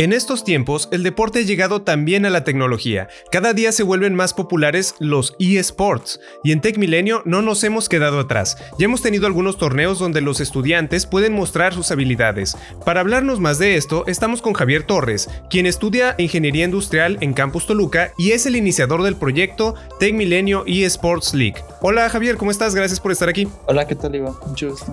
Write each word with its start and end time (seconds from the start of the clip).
En 0.00 0.14
estos 0.14 0.44
tiempos, 0.44 0.88
el 0.92 1.02
deporte 1.02 1.40
ha 1.40 1.42
llegado 1.42 1.82
también 1.82 2.24
a 2.24 2.30
la 2.30 2.42
tecnología. 2.42 3.08
Cada 3.30 3.52
día 3.52 3.70
se 3.70 3.82
vuelven 3.82 4.14
más 4.14 4.32
populares 4.32 4.94
los 4.98 5.36
eSports, 5.38 6.20
y 6.42 6.52
en 6.52 6.62
Tech 6.62 6.78
Milenio 6.78 7.20
no 7.26 7.42
nos 7.42 7.62
hemos 7.64 7.90
quedado 7.90 8.18
atrás. 8.18 8.56
Ya 8.78 8.86
hemos 8.86 9.02
tenido 9.02 9.26
algunos 9.26 9.58
torneos 9.58 9.98
donde 9.98 10.22
los 10.22 10.40
estudiantes 10.40 11.04
pueden 11.04 11.34
mostrar 11.34 11.74
sus 11.74 11.90
habilidades. 11.90 12.56
Para 12.86 13.00
hablarnos 13.00 13.40
más 13.40 13.58
de 13.58 13.74
esto, 13.74 14.04
estamos 14.06 14.40
con 14.40 14.54
Javier 14.54 14.84
Torres, 14.84 15.28
quien 15.50 15.66
estudia 15.66 16.14
Ingeniería 16.16 16.64
Industrial 16.64 17.18
en 17.20 17.34
Campus 17.34 17.66
Toluca 17.66 18.14
y 18.16 18.30
es 18.30 18.46
el 18.46 18.56
iniciador 18.56 19.02
del 19.02 19.16
proyecto 19.16 19.74
Tech 19.98 20.14
Milenio 20.14 20.64
eSports 20.66 21.34
League. 21.34 21.62
Hola 21.82 22.08
Javier, 22.08 22.38
¿cómo 22.38 22.50
estás? 22.50 22.74
Gracias 22.74 23.00
por 23.00 23.12
estar 23.12 23.28
aquí. 23.28 23.48
Hola, 23.66 23.86
¿qué 23.86 23.96
tal 23.96 24.14
Iván? 24.14 24.32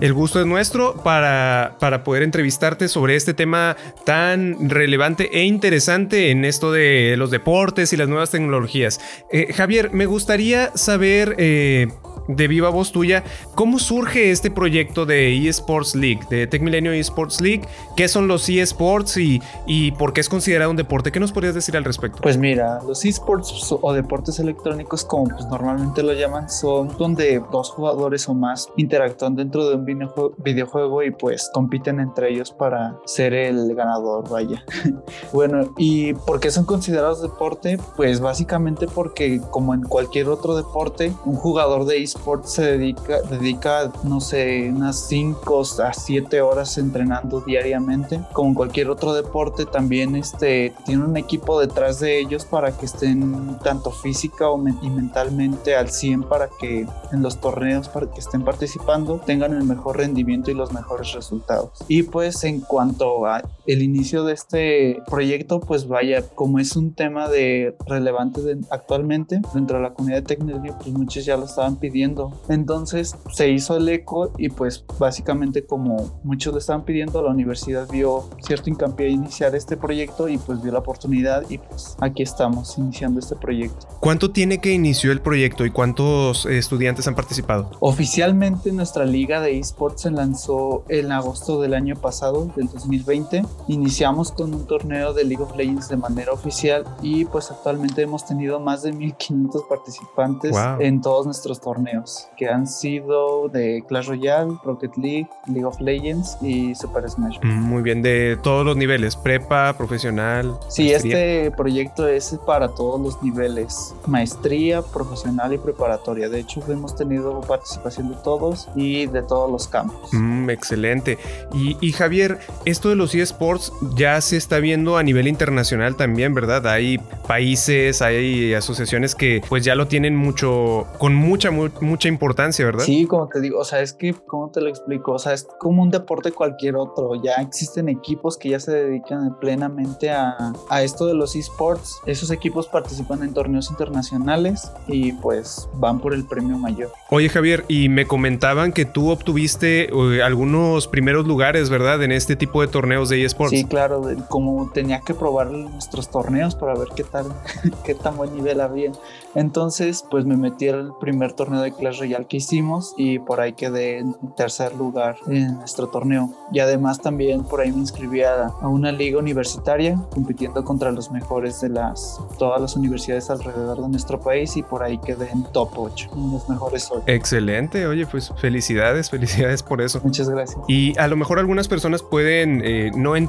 El 0.02 0.12
gusto 0.12 0.38
es 0.38 0.44
nuestro 0.44 1.02
para, 1.02 1.78
para 1.80 2.04
poder 2.04 2.22
entrevistarte 2.22 2.88
sobre 2.88 3.16
este 3.16 3.32
tema 3.32 3.74
tan 4.04 4.68
relevante 4.68 4.97
e 5.38 5.44
interesante 5.44 6.30
en 6.30 6.44
esto 6.44 6.72
de 6.72 7.14
los 7.16 7.30
deportes 7.30 7.92
y 7.92 7.96
las 7.96 8.08
nuevas 8.08 8.30
tecnologías. 8.30 9.00
Eh, 9.30 9.52
Javier, 9.52 9.92
me 9.92 10.06
gustaría 10.06 10.72
saber 10.74 11.36
eh, 11.38 11.88
de 12.28 12.46
viva 12.46 12.68
voz 12.68 12.92
tuya, 12.92 13.24
¿cómo 13.54 13.78
surge 13.78 14.30
este 14.30 14.50
proyecto 14.50 15.06
de 15.06 15.48
eSports 15.48 15.94
League, 15.94 16.20
de 16.30 16.46
Tech 16.46 16.62
Milenio 16.62 16.92
eSports 16.92 17.40
League? 17.40 17.62
¿Qué 17.96 18.06
son 18.06 18.28
los 18.28 18.48
eSports 18.48 19.16
y, 19.16 19.40
y 19.66 19.92
por 19.92 20.12
qué 20.12 20.20
es 20.20 20.28
considerado 20.28 20.70
un 20.70 20.76
deporte? 20.76 21.10
¿Qué 21.10 21.20
nos 21.20 21.32
podrías 21.32 21.54
decir 21.54 21.76
al 21.76 21.84
respecto? 21.84 22.20
Pues 22.22 22.36
mira, 22.36 22.80
los 22.86 23.04
eSports 23.04 23.72
o 23.80 23.92
deportes 23.92 24.38
electrónicos, 24.38 25.04
como 25.04 25.24
pues 25.24 25.46
normalmente 25.46 26.02
lo 26.02 26.12
llaman, 26.12 26.48
son 26.50 26.96
donde 26.98 27.42
dos 27.50 27.70
jugadores 27.70 28.28
o 28.28 28.34
más 28.34 28.68
interactúan 28.76 29.34
dentro 29.34 29.68
de 29.68 29.76
un 29.76 30.34
videojuego 30.38 31.02
y 31.02 31.10
pues 31.10 31.50
compiten 31.52 31.98
entre 32.00 32.30
ellos 32.30 32.52
para 32.52 32.98
ser 33.06 33.32
el 33.32 33.74
ganador, 33.74 34.28
vaya. 34.28 34.62
bueno, 35.32 35.72
¿y 35.78 36.12
por 36.12 36.40
qué 36.40 36.50
son 36.50 36.66
considerados 36.66 37.22
deporte? 37.22 37.78
Pues 37.96 38.20
básicamente 38.20 38.86
porque 38.86 39.40
como 39.50 39.72
en 39.72 39.82
cualquier 39.82 40.28
otro 40.28 40.54
deporte, 40.54 41.12
un 41.24 41.36
jugador 41.36 41.86
de 41.86 42.02
eSports 42.02 42.17
se 42.44 42.62
dedica, 42.62 43.20
dedica, 43.22 43.92
no 44.04 44.20
sé, 44.20 44.70
unas 44.70 45.08
5 45.08 45.62
a 45.82 45.92
7 45.92 46.40
horas 46.40 46.78
entrenando 46.78 47.40
diariamente. 47.40 48.20
Como 48.32 48.54
cualquier 48.54 48.90
otro 48.90 49.12
deporte, 49.14 49.66
también 49.66 50.16
este, 50.16 50.74
tiene 50.84 51.04
un 51.04 51.16
equipo 51.16 51.60
detrás 51.60 52.00
de 52.00 52.18
ellos 52.18 52.44
para 52.44 52.76
que 52.76 52.86
estén 52.86 53.58
tanto 53.62 53.90
física 53.90 54.50
o 54.50 54.58
y 54.82 54.90
mentalmente 54.90 55.76
al 55.76 55.90
100 55.90 56.24
para 56.24 56.48
que 56.60 56.86
en 57.12 57.22
los 57.22 57.40
torneos 57.40 57.88
para 57.88 58.10
que 58.10 58.20
estén 58.20 58.44
participando 58.44 59.20
tengan 59.24 59.54
el 59.54 59.64
mejor 59.64 59.96
rendimiento 59.98 60.50
y 60.50 60.54
los 60.54 60.72
mejores 60.72 61.12
resultados. 61.12 61.70
Y 61.88 62.02
pues 62.02 62.44
en 62.44 62.60
cuanto 62.60 63.26
a 63.26 63.42
el 63.68 63.82
inicio 63.82 64.24
de 64.24 64.32
este 64.32 65.02
proyecto, 65.08 65.60
pues 65.60 65.86
vaya, 65.86 66.22
como 66.22 66.58
es 66.58 66.74
un 66.74 66.94
tema 66.94 67.28
de 67.28 67.76
relevante 67.86 68.40
actualmente 68.70 69.40
dentro 69.54 69.76
de 69.76 69.82
la 69.84 69.94
comunidad 69.94 70.22
de 70.22 70.26
tecnología, 70.26 70.76
pues 70.78 70.90
muchos 70.90 71.24
ya 71.24 71.36
lo 71.36 71.44
estaban 71.44 71.76
pidiendo 71.76 72.32
entonces 72.48 73.16
se 73.32 73.50
hizo 73.50 73.76
el 73.76 73.88
eco 73.88 74.32
y 74.38 74.48
pues 74.48 74.84
básicamente 74.98 75.64
como 75.64 76.20
muchos 76.24 76.52
le 76.52 76.60
estaban 76.60 76.84
pidiendo, 76.84 77.22
la 77.22 77.30
universidad 77.30 77.88
vio 77.88 78.28
cierto 78.40 78.70
hincapié 78.70 79.06
a 79.06 79.10
iniciar 79.10 79.54
este 79.54 79.76
proyecto 79.76 80.28
y 80.28 80.38
pues 80.38 80.62
vio 80.62 80.72
la 80.72 80.78
oportunidad 80.78 81.44
y 81.48 81.58
pues 81.58 81.96
aquí 82.00 82.22
estamos 82.22 82.78
iniciando 82.78 83.20
este 83.20 83.36
proyecto. 83.36 83.86
¿Cuánto 84.00 84.30
tiene 84.30 84.58
que 84.58 84.72
inició 84.72 85.12
el 85.12 85.20
proyecto 85.20 85.64
y 85.66 85.70
cuántos 85.70 86.46
estudiantes 86.46 87.06
han 87.06 87.14
participado? 87.14 87.70
Oficialmente 87.80 88.72
nuestra 88.72 89.04
liga 89.04 89.40
de 89.40 89.58
esports 89.58 90.02
se 90.02 90.10
lanzó 90.10 90.84
en 90.88 91.12
agosto 91.12 91.60
del 91.60 91.74
año 91.74 91.96
pasado, 91.96 92.50
del 92.56 92.68
2020. 92.68 93.42
Iniciamos 93.66 94.32
con 94.32 94.54
un 94.54 94.66
torneo 94.66 95.12
de 95.12 95.24
League 95.24 95.42
of 95.42 95.54
Legends 95.56 95.88
de 95.88 95.96
manera 95.96 96.32
oficial 96.32 96.84
y 97.02 97.24
pues 97.24 97.50
actualmente 97.50 98.02
hemos 98.02 98.24
tenido 98.26 98.60
más 98.60 98.82
de 98.82 98.92
1500 98.92 99.64
participantes 99.68 100.56
en 100.78 101.00
todos 101.00 101.26
nuestros 101.26 101.60
torneos 101.60 102.28
que 102.36 102.48
han 102.48 102.66
sido 102.66 103.48
de 103.48 103.84
Clash 103.88 104.08
Royale, 104.08 104.52
Rocket 104.64 104.96
League, 104.96 105.28
League 105.46 105.64
of 105.64 105.80
Legends 105.80 106.38
y 106.40 106.74
Super 106.74 107.08
Smash. 107.08 107.38
Mm, 107.42 107.62
muy 107.62 107.82
bien, 107.82 108.02
de 108.02 108.38
todos 108.42 108.64
los 108.64 108.76
niveles, 108.76 109.16
prepa, 109.16 109.74
profesional. 109.76 110.58
Sí, 110.68 110.92
este 110.92 111.50
proyecto 111.50 112.06
es 112.06 112.38
para 112.46 112.68
todos 112.68 113.00
los 113.00 113.22
niveles, 113.22 113.94
maestría, 114.06 114.82
profesional 114.82 115.52
y 115.52 115.58
preparatoria. 115.58 116.28
De 116.28 116.40
hecho, 116.40 116.62
hemos 116.68 116.94
tenido 116.94 117.40
participación 117.40 118.10
de 118.10 118.16
todos 118.22 118.68
y 118.74 119.06
de 119.06 119.22
todos 119.22 119.50
los 119.50 119.68
campos. 119.68 120.10
Mm, 120.12 120.50
excelente. 120.50 121.18
Y, 121.52 121.76
y 121.80 121.92
Javier, 121.92 122.38
esto 122.64 122.88
de 122.88 122.96
los 122.96 123.14
eSports 123.14 123.47
ya 123.96 124.20
se 124.20 124.36
está 124.36 124.58
viendo 124.58 124.96
a 124.96 125.02
nivel 125.02 125.28
internacional 125.28 125.96
también, 125.96 126.34
¿verdad? 126.34 126.66
Hay 126.66 126.98
países, 127.26 128.02
hay 128.02 128.54
asociaciones 128.54 129.14
que 129.14 129.42
pues 129.48 129.64
ya 129.64 129.74
lo 129.74 129.86
tienen 129.86 130.16
mucho, 130.16 130.86
con 130.98 131.14
mucha, 131.14 131.50
mucha 131.50 132.08
importancia, 132.08 132.64
¿verdad? 132.64 132.84
Sí, 132.84 133.06
como 133.06 133.28
te 133.28 133.40
digo, 133.40 133.58
o 133.58 133.64
sea, 133.64 133.80
es 133.80 133.92
que, 133.92 134.14
¿cómo 134.14 134.50
te 134.50 134.60
lo 134.60 134.68
explico? 134.68 135.12
O 135.12 135.18
sea, 135.18 135.32
es 135.32 135.46
como 135.58 135.82
un 135.82 135.90
deporte 135.90 136.32
cualquier 136.32 136.76
otro. 136.76 137.22
Ya 137.22 137.36
existen 137.36 137.88
equipos 137.88 138.36
que 138.36 138.50
ya 138.50 138.60
se 138.60 138.72
dedican 138.72 139.38
plenamente 139.40 140.10
a, 140.10 140.36
a 140.68 140.82
esto 140.82 141.06
de 141.06 141.14
los 141.14 141.34
esports. 141.34 142.00
Esos 142.06 142.30
equipos 142.30 142.66
participan 142.66 143.22
en 143.22 143.32
torneos 143.32 143.70
internacionales 143.70 144.70
y 144.86 145.12
pues 145.12 145.68
van 145.74 146.00
por 146.00 146.14
el 146.14 146.24
premio 146.24 146.58
mayor. 146.58 146.92
Oye, 147.10 147.28
Javier, 147.28 147.64
y 147.68 147.88
me 147.88 148.06
comentaban 148.06 148.72
que 148.72 148.84
tú 148.84 149.10
obtuviste 149.10 149.90
uh, 149.92 150.22
algunos 150.22 150.86
primeros 150.86 151.26
lugares, 151.26 151.70
¿verdad? 151.70 152.02
En 152.02 152.12
este 152.12 152.36
tipo 152.36 152.60
de 152.60 152.68
torneos 152.68 153.08
de 153.08 153.24
esports. 153.24 153.37
Sí, 153.48 153.64
claro, 153.64 154.02
como 154.28 154.70
tenía 154.72 155.00
que 155.00 155.14
probar 155.14 155.50
nuestros 155.50 156.10
torneos 156.10 156.54
para 156.54 156.74
ver 156.74 156.88
qué 156.94 157.04
tal, 157.04 157.26
qué 157.84 157.94
tan 157.94 158.16
buen 158.16 158.34
nivel 158.34 158.60
había. 158.60 158.92
Entonces, 159.34 160.04
pues 160.10 160.24
me 160.24 160.36
metí 160.36 160.68
al 160.68 160.92
primer 160.98 161.32
torneo 161.32 161.60
de 161.60 161.72
Clash 161.72 162.00
Royale 162.00 162.26
que 162.26 162.38
hicimos 162.38 162.94
y 162.96 163.18
por 163.18 163.40
ahí 163.40 163.52
quedé 163.52 163.98
en 163.98 164.14
tercer 164.36 164.74
lugar 164.74 165.16
en 165.28 165.54
nuestro 165.58 165.88
torneo. 165.88 166.30
Y 166.52 166.60
además 166.60 167.00
también 167.00 167.44
por 167.44 167.60
ahí 167.60 167.70
me 167.70 167.78
inscribí 167.78 168.22
a, 168.22 168.50
una 168.62 168.90
liga 168.92 169.18
universitaria 169.18 169.98
compitiendo 170.10 170.64
contra 170.64 170.90
los 170.90 171.10
mejores 171.10 171.60
de 171.60 171.68
las 171.68 172.20
todas 172.38 172.60
las 172.60 172.76
universidades 172.76 173.30
alrededor 173.30 173.80
de 173.80 173.88
nuestro 173.88 174.20
país 174.20 174.56
y 174.56 174.62
por 174.62 174.82
ahí 174.82 174.98
quedé 174.98 175.30
en 175.30 175.44
top 175.44 175.70
8, 175.76 176.10
en 176.14 176.32
los 176.32 176.48
mejores 176.48 176.88
8. 176.90 177.04
Excelente, 177.06 177.86
oye, 177.86 178.06
pues 178.06 178.32
felicidades, 178.36 179.10
felicidades 179.10 179.62
por 179.62 179.80
eso. 179.80 180.00
Muchas 180.02 180.28
gracias. 180.28 180.58
Y 180.68 180.98
a 180.98 181.06
lo 181.06 181.16
mejor 181.16 181.38
algunas 181.38 181.68
personas 181.68 182.02
pueden 182.02 182.62
eh, 182.64 182.90
no 182.94 183.14
entender 183.14 183.27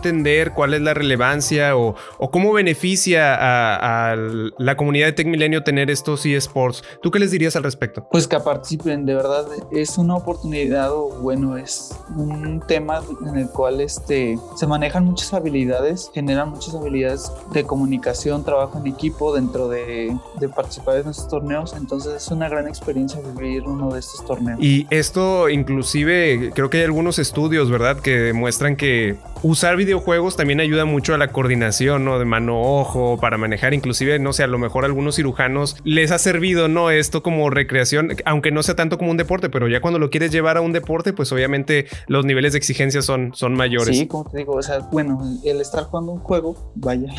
cuál 0.56 0.74
es 0.74 0.82
la 0.82 0.94
relevancia 0.94 1.76
o, 1.76 1.96
o 2.18 2.32
cómo 2.32 2.54
beneficia 2.54 3.36
a, 3.36 4.12
a, 4.12 4.16
la 4.58 4.78
comunidad 4.78 5.08
de 5.08 5.14
Tech 5.14 5.28
Milenio 5.28 5.64
tener 5.64 5.90
estos 5.90 6.26
eSports. 6.26 6.84
¿Tú 7.02 7.12
qué 7.12 7.20
les 7.20 7.32
dirías 7.32 7.56
al 7.56 7.64
respecto? 7.64 8.08
Pues 8.12 8.28
que 8.28 8.40
participen, 8.40 9.06
de 9.06 9.16
verdad 9.16 9.46
es 9.72 9.98
una 9.98 10.16
oportunidad 10.16 10.92
o 10.92 11.10
bueno, 11.22 11.58
es 11.58 11.96
un 12.16 12.62
tema 12.68 13.02
en 13.28 13.38
el 13.38 13.50
cual 13.50 13.82
este, 13.82 14.38
se 14.56 14.68
manejan 14.68 15.06
muchas 15.06 15.34
habilidades, 15.34 16.12
generan 16.14 16.50
muchas 16.50 16.76
habilidades 16.76 17.32
de 17.54 17.64
comunicación, 17.64 18.44
trabajo 18.44 18.80
en 18.80 18.88
equipo 18.88 19.34
dentro 19.34 19.68
de, 19.68 20.16
de 20.40 20.50
participar 20.50 20.98
en 20.98 21.10
estos 21.10 21.28
torneos, 21.28 21.74
entonces 21.74 22.14
es 22.14 22.28
una 22.30 22.50
gran 22.50 22.68
experiencia 22.68 23.20
vivir 23.36 23.64
uno 23.64 23.94
de 23.94 24.00
estos 24.00 24.26
torneos. 24.26 24.60
Y 24.62 24.88
esto 24.90 25.50
inclusive 25.50 26.52
creo 26.54 26.70
que 26.70 26.78
hay 26.78 26.84
algunos 26.84 27.20
estudios, 27.20 27.70
¿verdad? 27.70 28.00
Que 28.00 28.18
demuestran 28.18 28.76
que 28.76 29.18
usar 29.42 29.76
videojuegos 29.80 30.36
también 30.36 30.60
ayuda 30.60 30.86
mucho 30.86 31.16
a 31.16 31.18
la 31.18 31.30
coordinación, 31.30 32.06
¿no? 32.06 32.20
De 32.20 32.26
mano-ojo, 32.26 33.18
para 33.20 33.38
manejar, 33.38 33.74
inclusive, 33.74 34.20
no 34.20 34.34
sé, 34.34 34.44
a 34.44 34.48
lo 34.48 34.60
mejor 34.60 34.84
a 34.84 34.88
algunos 34.88 35.16
cirujanos 35.16 35.78
les 35.84 36.12
ha 36.12 36.20
servido, 36.20 36.68
¿no? 36.68 36.92
Esto 36.92 37.24
como 37.24 37.50
recreación, 37.50 38.10
aunque 38.26 38.52
no 38.52 38.62
sea 38.62 38.76
tanto 38.76 38.98
como 38.98 39.12
un 39.12 39.18
deporte, 39.18 39.50
pero 39.50 39.68
ya 39.68 39.82
cuando 39.82 39.98
lo 39.98 40.10
quieres 40.10 40.32
llevar 40.32 40.58
a 40.58 40.62
un 40.62 40.74
deporte, 40.74 41.14
pues 41.14 41.32
obviamente 41.32 41.88
los 42.08 42.26
niveles 42.26 42.54
de 42.54 42.60
exigencia 42.60 43.02
son, 43.02 43.34
son 43.34 43.56
mayores. 43.56 43.98
Sí, 43.98 44.08
como 44.08 44.30
te 44.30 44.38
digo, 44.38 44.54
o 44.54 44.62
sea, 44.62 44.80
bueno, 44.92 45.20
el 45.44 45.62
estar 45.62 45.86
jugando 45.86 46.12
un 46.12 46.20
juego, 46.20 46.72
vaya, 46.76 47.12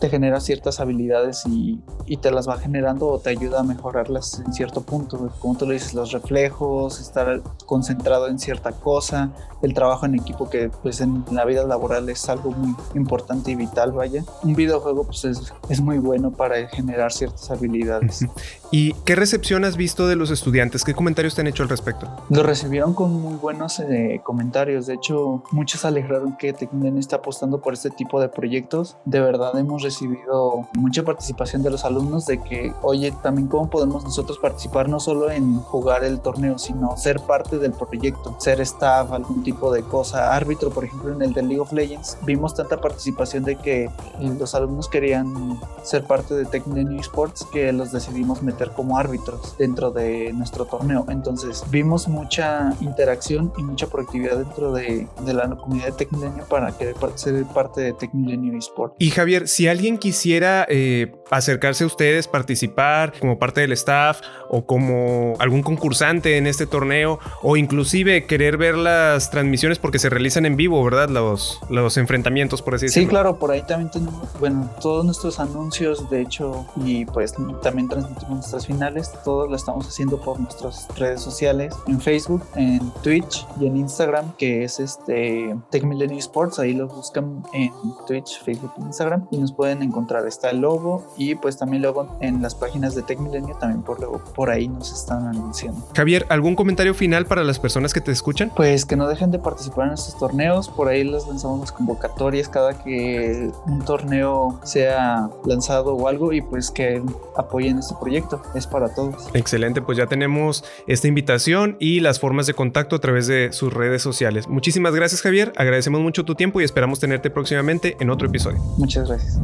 te 0.00 0.10
genera 0.10 0.40
ciertas 0.40 0.80
habilidades 0.80 1.44
y, 1.46 1.80
y, 2.06 2.16
te 2.18 2.30
las 2.30 2.48
va 2.48 2.58
generando 2.58 3.06
o 3.06 3.18
te 3.20 3.30
ayuda 3.30 3.60
a 3.60 3.62
mejorarlas 3.62 4.42
en 4.44 4.52
cierto 4.52 4.82
punto. 4.82 5.32
Como 5.38 5.56
tú 5.56 5.66
lo 5.66 5.72
dices, 5.72 5.94
los 5.94 6.12
reflejos, 6.12 7.00
estar 7.00 7.40
concentrado 7.66 8.28
en 8.28 8.38
cierta 8.38 8.72
cosa, 8.72 9.32
el 9.62 9.74
trabajo 9.74 10.06
en 10.06 10.16
equipo 10.16 10.50
que 10.50 10.70
pues 10.82 11.00
en 11.04 11.24
la 11.30 11.44
vida 11.44 11.64
laboral 11.64 12.08
es 12.08 12.28
algo 12.28 12.50
muy 12.50 12.74
importante 12.94 13.50
y 13.50 13.54
vital, 13.54 13.92
vaya. 13.92 14.24
Un 14.42 14.54
videojuego 14.54 15.04
pues 15.04 15.24
es, 15.24 15.52
es 15.68 15.80
muy 15.80 15.98
bueno 15.98 16.30
para 16.30 16.68
generar 16.68 17.12
ciertas 17.12 17.50
habilidades. 17.50 18.26
¿Y 18.76 18.92
qué 19.04 19.14
recepción 19.14 19.64
has 19.64 19.76
visto 19.76 20.08
de 20.08 20.16
los 20.16 20.32
estudiantes? 20.32 20.82
¿Qué 20.82 20.94
comentarios 20.94 21.36
te 21.36 21.42
han 21.42 21.46
hecho 21.46 21.62
al 21.62 21.68
respecto? 21.68 22.08
Lo 22.28 22.42
recibieron 22.42 22.92
con 22.92 23.12
muy 23.12 23.36
buenos 23.36 23.78
eh, 23.78 24.20
comentarios. 24.24 24.86
De 24.86 24.94
hecho, 24.94 25.44
muchos 25.52 25.84
alegraron 25.84 26.36
que 26.36 26.52
Tecmilenio 26.52 26.98
está 26.98 27.18
apostando 27.18 27.60
por 27.60 27.74
este 27.74 27.90
tipo 27.90 28.20
de 28.20 28.28
proyectos. 28.28 28.96
De 29.04 29.20
verdad 29.20 29.56
hemos 29.56 29.84
recibido 29.84 30.68
mucha 30.72 31.04
participación 31.04 31.62
de 31.62 31.70
los 31.70 31.84
alumnos 31.84 32.26
de 32.26 32.42
que, 32.42 32.72
oye, 32.82 33.12
también 33.22 33.46
cómo 33.46 33.70
podemos 33.70 34.02
nosotros 34.02 34.40
participar 34.40 34.88
no 34.88 34.98
solo 34.98 35.30
en 35.30 35.60
jugar 35.60 36.02
el 36.02 36.18
torneo, 36.18 36.58
sino 36.58 36.96
ser 36.96 37.20
parte 37.20 37.60
del 37.60 37.74
proyecto, 37.74 38.34
ser 38.40 38.60
staff, 38.62 39.12
algún 39.12 39.44
tipo 39.44 39.72
de 39.72 39.84
cosa, 39.84 40.34
árbitro, 40.34 40.70
por 40.70 40.84
ejemplo, 40.84 41.12
en 41.12 41.22
el 41.22 41.32
de 41.32 41.42
League 41.42 41.60
of 41.60 41.72
Legends. 41.72 42.18
Vimos 42.22 42.54
tanta 42.54 42.80
participación 42.80 43.44
de 43.44 43.54
que 43.54 43.88
los 44.18 44.52
alumnos 44.56 44.88
querían 44.88 45.60
ser 45.84 46.02
parte 46.02 46.34
de 46.34 46.44
Tecmilenio 46.44 46.98
Esports 46.98 47.46
que 47.52 47.72
los 47.72 47.92
decidimos 47.92 48.42
meter 48.42 48.63
como 48.70 48.98
árbitros 48.98 49.56
dentro 49.58 49.90
de 49.90 50.32
nuestro 50.32 50.64
torneo. 50.64 51.04
Entonces 51.08 51.64
vimos 51.70 52.08
mucha 52.08 52.74
interacción 52.80 53.52
y 53.58 53.62
mucha 53.62 53.86
proactividad 53.86 54.38
dentro 54.38 54.72
de, 54.72 55.06
de 55.24 55.34
la 55.34 55.48
comunidad 55.56 55.86
de 55.86 55.92
Tecmilenio 55.92 56.44
para 56.46 56.76
querer 56.76 56.96
ser 57.16 57.44
parte 57.46 57.80
de 57.80 57.92
Tecmilenio 57.92 58.56
Esports. 58.56 58.96
Y 58.98 59.10
Javier, 59.10 59.48
si 59.48 59.68
alguien 59.68 59.98
quisiera 59.98 60.66
eh, 60.68 61.12
acercarse 61.30 61.84
a 61.84 61.86
ustedes, 61.86 62.28
participar 62.28 63.12
como 63.18 63.38
parte 63.38 63.60
del 63.60 63.72
staff 63.72 64.20
o 64.48 64.66
como 64.66 65.34
algún 65.38 65.62
concursante 65.62 66.36
en 66.36 66.46
este 66.46 66.66
torneo 66.66 67.18
o 67.42 67.56
inclusive 67.56 68.26
querer 68.26 68.56
ver 68.56 68.76
las 68.76 69.30
transmisiones 69.30 69.78
porque 69.78 69.98
se 69.98 70.08
realizan 70.08 70.46
en 70.46 70.56
vivo, 70.56 70.82
¿verdad? 70.84 71.08
Los, 71.08 71.60
los 71.68 71.96
enfrentamientos, 71.96 72.62
por 72.62 72.74
así 72.74 72.86
decirlo. 72.86 73.06
Sí, 73.06 73.10
claro, 73.10 73.38
por 73.38 73.50
ahí 73.50 73.62
también 73.62 73.90
tenemos, 73.90 74.28
bueno, 74.38 74.70
todos 74.80 75.04
nuestros 75.04 75.40
anuncios, 75.40 76.08
de 76.10 76.22
hecho, 76.22 76.66
y 76.84 77.04
pues 77.06 77.34
también 77.62 77.88
transmitimos 77.88 78.53
nuestras 78.54 78.66
finales, 78.66 79.12
todos 79.24 79.50
lo 79.50 79.56
estamos 79.56 79.86
haciendo 79.88 80.20
por 80.20 80.38
nuestras 80.38 80.86
redes 80.96 81.20
sociales, 81.20 81.74
en 81.88 82.00
Facebook, 82.00 82.42
en 82.54 82.90
Twitch 83.02 83.46
y 83.60 83.66
en 83.66 83.76
Instagram, 83.76 84.32
que 84.36 84.64
es 84.64 84.78
este 84.78 85.56
Tech 85.70 85.82
Millennium 85.82 86.18
Sports, 86.18 86.58
ahí 86.58 86.72
lo 86.72 86.86
buscan 86.86 87.42
en 87.52 87.72
Twitch, 88.06 88.40
Facebook 88.44 88.72
e 88.78 88.82
Instagram 88.82 89.26
y 89.30 89.38
nos 89.38 89.52
pueden 89.52 89.82
encontrar, 89.82 90.26
está 90.26 90.50
el 90.50 90.60
logo 90.60 91.04
y 91.16 91.34
pues 91.34 91.56
también 91.56 91.82
luego 91.82 92.16
en 92.20 92.42
las 92.42 92.54
páginas 92.54 92.94
de 92.94 93.02
Tech 93.02 93.18
Millennium 93.18 93.58
también 93.58 93.82
por, 93.82 93.98
luego, 93.98 94.22
por 94.34 94.50
ahí 94.50 94.68
nos 94.68 94.92
están 94.92 95.26
anunciando. 95.26 95.84
Javier, 95.94 96.26
¿algún 96.28 96.54
comentario 96.54 96.94
final 96.94 97.26
para 97.26 97.42
las 97.42 97.58
personas 97.58 97.92
que 97.92 98.00
te 98.00 98.12
escuchan? 98.12 98.52
Pues 98.54 98.84
que 98.84 98.94
no 98.94 99.08
dejen 99.08 99.32
de 99.32 99.40
participar 99.40 99.88
en 99.88 99.94
estos 99.94 100.16
torneos, 100.16 100.68
por 100.68 100.88
ahí 100.88 101.02
les 101.02 101.26
lanzamos 101.26 101.60
las 101.60 101.72
convocatorias 101.72 102.48
cada 102.48 102.74
que 102.74 103.50
un 103.66 103.84
torneo 103.84 104.60
sea 104.62 105.28
lanzado 105.44 105.94
o 105.94 106.06
algo 106.06 106.32
y 106.32 106.40
pues 106.40 106.70
que 106.70 107.02
apoyen 107.36 107.78
este 107.78 107.94
proyecto, 108.00 108.33
es 108.54 108.66
para 108.66 108.94
todos. 108.94 109.28
Excelente, 109.34 109.82
pues 109.82 109.98
ya 109.98 110.06
tenemos 110.06 110.64
esta 110.86 111.08
invitación 111.08 111.76
y 111.80 112.00
las 112.00 112.20
formas 112.20 112.46
de 112.46 112.54
contacto 112.54 112.96
a 112.96 112.98
través 113.00 113.26
de 113.26 113.52
sus 113.52 113.72
redes 113.72 114.02
sociales. 114.02 114.48
Muchísimas 114.48 114.94
gracias 114.94 115.22
Javier, 115.22 115.52
agradecemos 115.56 116.00
mucho 116.00 116.24
tu 116.24 116.34
tiempo 116.34 116.60
y 116.60 116.64
esperamos 116.64 117.00
tenerte 117.00 117.30
próximamente 117.30 117.96
en 118.00 118.10
otro 118.10 118.28
episodio. 118.28 118.58
Muchas 118.78 119.08
gracias. 119.08 119.40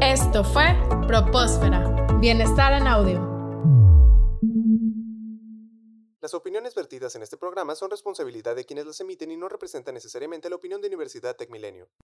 Esto 0.00 0.44
fue 0.44 0.76
Propósfera, 1.06 2.08
Bienestar 2.20 2.72
en 2.72 2.86
Audio. 2.86 3.30
Las 6.22 6.34
opiniones 6.34 6.74
vertidas 6.74 7.14
en 7.16 7.22
este 7.22 7.36
programa 7.36 7.74
son 7.74 7.90
responsabilidad 7.90 8.54
de 8.54 8.64
quienes 8.64 8.86
las 8.86 9.00
emiten 9.00 9.30
y 9.30 9.36
no 9.36 9.48
representan 9.48 9.94
necesariamente 9.94 10.48
la 10.48 10.56
opinión 10.56 10.80
de 10.80 10.86
Universidad 10.88 11.34
Tecmilenio. 11.34 11.88